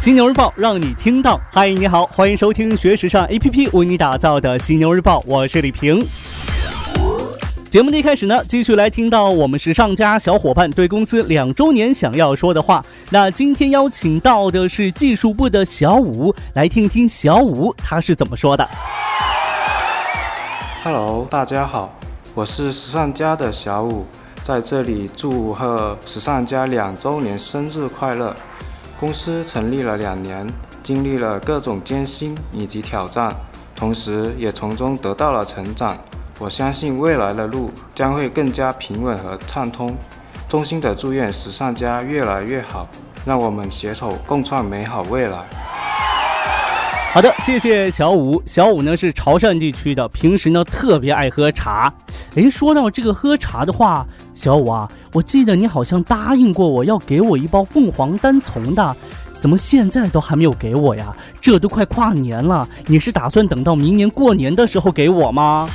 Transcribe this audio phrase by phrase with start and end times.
[0.00, 1.38] 犀牛日报让你听到。
[1.52, 6.02] 嗨，你好，欢迎收听学时尚 APP 为你打造的犀牛日报，我是李平。
[7.68, 12.82] 节目的一开始呢，继续来听到我们时尚家小伙伴对公司两周年想要说的话。
[13.10, 18.66] 那今天邀请到的是技术部的小五，来听听小五他是怎么说的。
[20.82, 21.94] Hello，大家好，
[22.32, 24.06] 我是时尚家的小五，
[24.42, 28.34] 在这里祝贺时尚家两周年生日快乐。
[29.00, 30.46] 公司成立了两年，
[30.82, 33.34] 经历了各种艰辛以及挑战，
[33.74, 35.96] 同时也从中得到了成长。
[36.38, 39.96] 我相信未来的路将会更加平稳和畅通。
[40.50, 42.86] 衷心的祝愿时尚家越来越好，
[43.24, 45.38] 让我们携手共创美好未来。
[47.14, 48.42] 好的，谢谢小五。
[48.44, 51.90] 小五呢是潮汕地区的，平时呢特别爱喝茶。
[52.34, 54.06] 诶，说到这个喝茶的话，
[54.40, 58.96] 小五啊，我记得你好像答应过我要给我一包凤凰单丛的，
[59.38, 61.14] 怎么现在都还没有给我呀？
[61.42, 65.68] 这都快跨年了，你是打算等到明年过年的时候给我吗？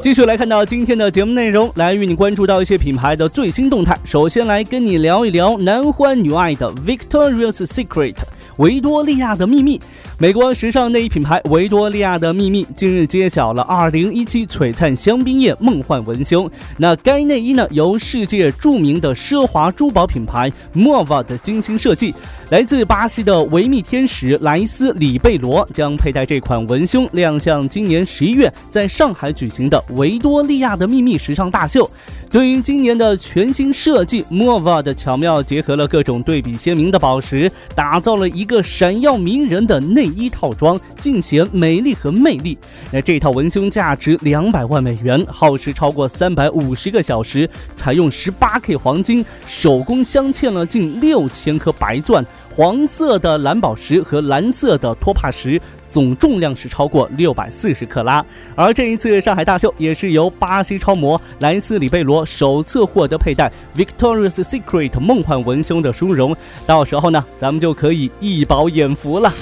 [0.00, 3.94] 继续来看到今天的节目内容，来与你关注到一些品牌的最新动态。
[4.02, 8.16] 首先来跟你聊一聊男欢女爱的 Victoria's Secret
[8.56, 9.80] 维多利亚的秘密。
[10.18, 16.48] 美国时尚内衣品牌维多利亚的秘密近日揭晓了2017璀璨香槟夜梦幻文胸。
[16.76, 22.14] 那该内衣呢，由世界著名的奢华珠宝品牌 Mova 的精心设计。
[22.50, 31.90] 来自巴西的维密天使莱斯里贝罗将佩戴这款文胸亮相今年十一月在上海举行的维多利亚的秘密时尚大秀。
[32.30, 42.58] 对于今年的全新设计，Mova 的巧妙结合了各种对比鲜明的宝石，打造了一一个闪耀迷人的内衣套装，尽显美丽和魅力。
[42.90, 52.26] 那这套文胸价值两百万美元，耗时超过三百五十个小时，采用十八 K 黄金，手工镶嵌了近六千颗白钻。
[52.54, 58.24] 黄色的蓝宝石和蓝色的托帕石，总重量是超过六百四十克拉。
[58.54, 66.36] 而这一次上海大秀也是由巴西超模莱斯里贝罗首次获得佩戴 Victoria's Secret 梦幻文胸的殊荣。
[66.66, 69.32] 到时候呢，咱们就可以一饱眼福了。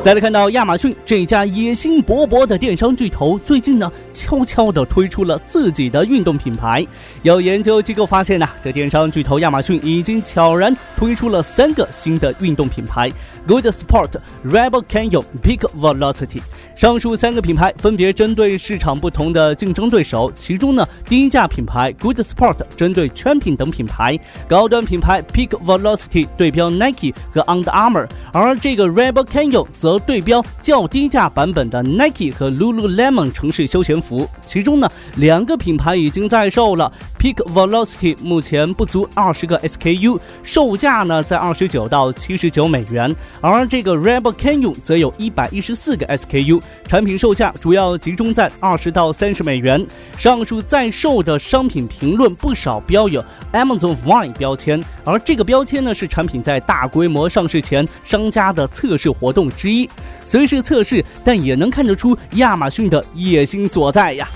[0.00, 6.86] 再来看到亚马逊这家野心勃勃的电商巨头，最近呢悄悄地推出了自己的运动品牌。
[7.22, 13.10] 有研究机构发现呢，这电商巨头亚马逊已经悄然推出了三个新的运动品牌
[13.46, 14.12] ：Good Sport、
[14.46, 16.40] Rebel Canyon、Peak Velocity。
[16.78, 20.32] 上述三个品牌分别针对市场不同的竞争对手。
[20.36, 24.16] 其中呢，低价品牌 Good Sport 针对圈品等品牌，
[24.46, 34.30] 高端品牌 Peak Velocity 对标 Nike 和 Under Armour，而这个 Rebel Canyon 则对标较低价版本的 Nike 和 Lululemon 城市休闲服。
[34.46, 36.92] 其中呢，两个品牌已经在售了。
[37.18, 49.86] Peak Velocity 目前不足二十个 SKU，售价呢在二十九到七十九美元，而这个 Rebel Canyon 则有一百一十四个 SKU，产品售价主要集中在二十到三十美元。
[50.16, 59.88] 上述在售的商品评论不少标有 Amazon Wine 标签，而这个标签呢是产品在大规模上市前商家的测试活动之一。
[60.24, 64.28] 虽是测试，但也能看得出亚马逊的野心所在呀。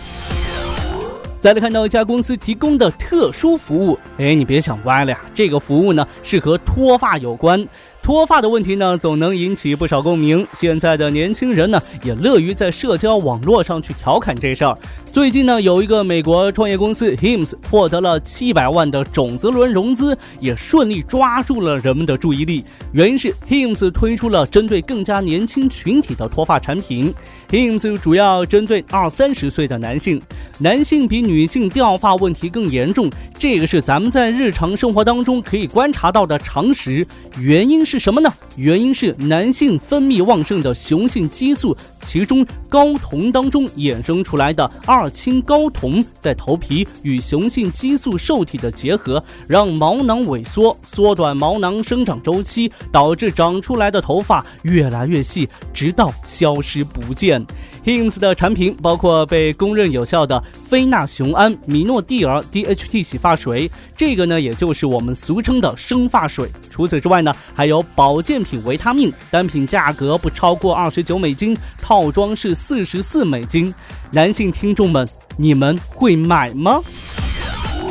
[1.43, 7.67] 再来看到一家公司提供的特殊服务，哎，你别想歪了呀，这个服务呢是和脱发有关。
[8.01, 10.47] 脱发的问题呢，总能引起不少共鸣。
[10.55, 14.77] 现在的年轻人呢，也乐于在社交网络上去调侃这事儿。
[15.07, 22.65] 最近呢，有一个美国创业公司 Hims 获得了七百万的种子轮融资，也顺利抓住了人们的注意力。
[22.93, 27.13] 原因是 Hims 推出了针对更加年轻群体的脱发产品。
[27.51, 30.21] Hims 主要针对二三十岁的男性，
[30.63, 33.11] 男性比女性掉发问题更严重，
[33.43, 37.05] 这个是咱们在日常生活当中可以观察到的常识。
[37.41, 37.99] 原因是。
[37.99, 38.33] 什么呢？
[38.57, 57.45] 原因是男性分泌旺盛的雄性激素，其中睾酮当中衍生出来的二氢睾酮，在头皮与雄性激素受体的结合，让毛囊萎缩，缩短毛囊生长周期，导致长出来的头发越来越细，直到消失不见。
[57.85, 66.49] Hims 的产品包括被公认有效的非那雄安米诺地尔 DHT 洗发水，这个呢也就是我们俗称的生发水。
[66.71, 73.75] 除此之外呢，还有保健品维他命，单品价格不超过二十九美金，套装是四十四美金。
[74.13, 76.81] 男性听众们，你们会买吗？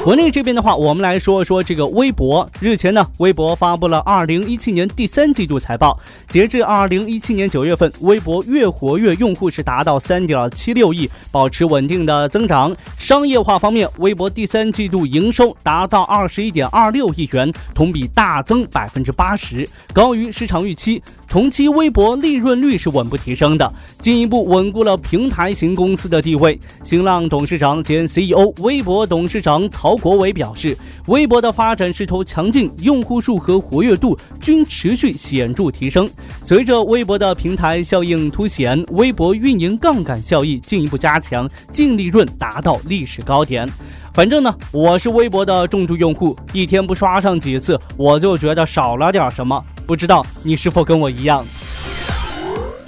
[0.04, 2.50] 国内这边的话，我们来说说这个微博。
[2.60, 5.96] 日前呢，微博发布了二零一七年第三季度财报。
[6.28, 12.76] 截至二零一七年九月份，微博月活跃用户是达到三点七六亿，保持稳定的增长。
[12.98, 21.00] 商业化方面，微博第三季度营收达到二十一点二六亿元，同比大增百分之八十，高于市场预期。
[21.28, 26.60] 同期微博利润率是稳步提升的，进一步稳固了平台型公司的地位。
[26.84, 30.78] 新浪董事长兼 CEO、微博董事长曹曹国伟表示，
[31.08, 36.10] 微博的发展势头强劲，用户数和活跃度均持续显著提升。
[36.46, 43.68] 随着微博的平台效应凸显，微博运营杠杆效益进一步加强，净利润达到历史高点。
[44.14, 49.62] 反正呢，我是微博的重度用户，一天不刷上几次，我就觉得少了点什么。
[49.86, 51.46] 不知道你是否跟我一样？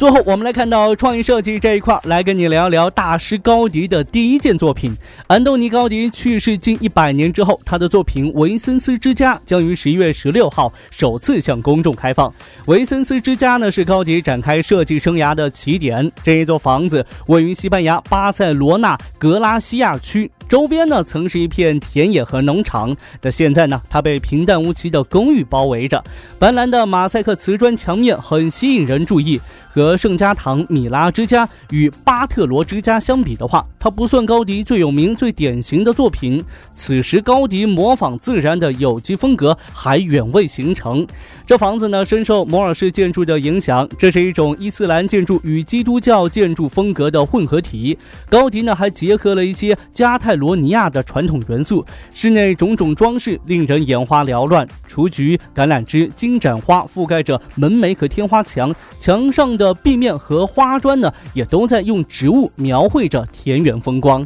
[0.03, 4.94] 最后，我们来看到创意设计这一块，来跟你聊一聊大师高迪的第一件作品。
[5.27, 12.33] 安东尼高迪去世近一百年之后，他的作品维森斯之家将于十一月十六号首次向公众开放。
[12.65, 16.11] 维森斯之家呢，是高迪展开设计生涯的起点。
[16.21, 20.29] 这一座房子位于西班牙巴塞罗那格拉西亚区。
[20.53, 26.03] 周边呢，曾是一片田野和农场，但现在呢，它被平淡无奇的公寓包围着。
[26.38, 29.41] 斑斓的马赛克瓷砖墙面很吸引人注意。
[29.73, 36.45] 和圣家堂米拉之家与巴特罗之家相比的话，它不算高迪最有名、最典型的作品。
[36.71, 41.03] 此时，高迪模仿自然的有机风格还远未形成。
[41.47, 47.97] 这房子呢，深受摩尔式建筑的影响，这是一种伊斯兰建筑与基督教建筑风格的混合体。
[48.29, 59.53] 高迪呢，还结合了一些加泰罗罗尼亚的传统元素，室内种种装饰令人眼花缭乱，雏菊、橄榄枝、金盏花覆盖着门楣和天花墙，墙上。
[59.53, 64.25] 的壁面和花砖呢，也都在用植物描绘着田园风光。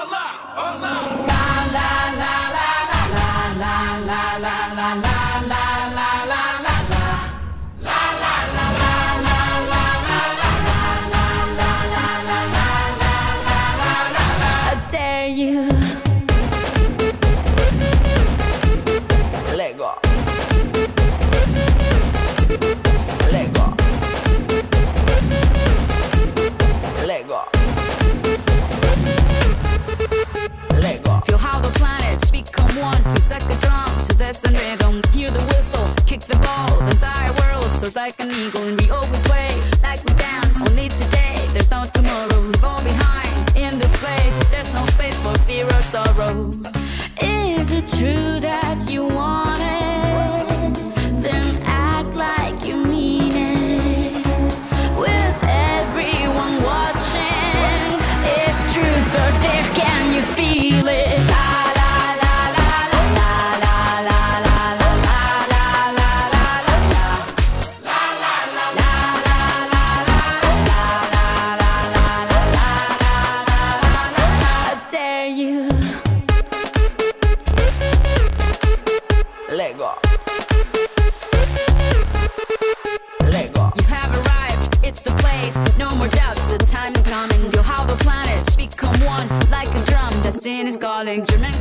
[34.31, 35.01] less rhythm.
[35.13, 38.63] Hear the whistle, kick the ball, the entire world soars like an eagle.
[38.63, 39.40] In Rio, we play.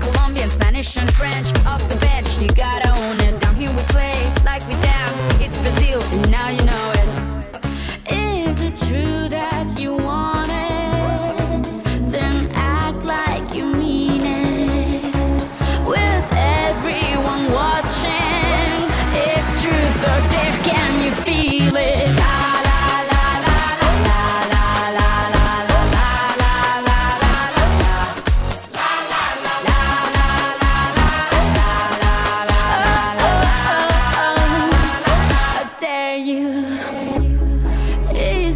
[0.01, 1.49] Colombian, Spanish, and French.
[1.67, 3.41] Off the bench, you gotta own it.
[3.41, 5.19] Down here we play like we dance.
[5.41, 7.09] It's Brazil, and now you know it.
[8.49, 10.20] Is it true that you want?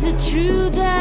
[0.04, 0.94] Is it true that